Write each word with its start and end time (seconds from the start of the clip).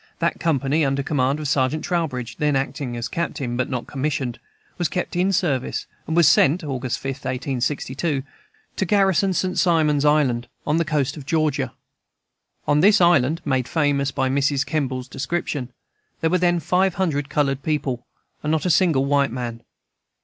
That 0.17 0.39
company, 0.39 0.83
under 0.83 1.03
command 1.03 1.39
of 1.39 1.47
Sergeant 1.47 1.83
Trowbridge, 1.83 2.37
then 2.37 2.55
acting 2.55 2.97
as 2.97 3.07
Captain, 3.07 3.55
but 3.55 3.69
not 3.69 3.85
commissioned, 3.85 4.39
was 4.79 4.87
kept 4.89 5.15
in 5.15 5.31
service, 5.31 5.85
and 6.07 6.15
was 6.15 6.27
sent 6.27 6.63
(August 6.63 6.97
5, 6.97 7.11
1862) 7.11 8.23
to 8.77 8.85
garrison 8.85 9.31
St. 9.31 9.59
Simon's 9.59 10.03
Island, 10.03 10.47
on 10.65 10.77
the 10.77 10.85
coast 10.85 11.17
of 11.17 11.27
Georgia. 11.27 11.73
On 12.67 12.79
this 12.79 12.99
island 12.99 13.43
(made 13.45 13.67
famous 13.67 14.09
by 14.09 14.27
Mrs. 14.27 14.65
Kemble's 14.65 15.07
description) 15.07 15.71
there 16.21 16.31
were 16.31 16.39
then 16.39 16.59
five 16.59 16.95
hundred 16.95 17.29
colored 17.29 17.61
people, 17.61 18.07
and 18.41 18.51
not 18.51 18.65
a 18.65 18.71
single 18.71 19.05
white 19.05 19.31
man. 19.31 19.61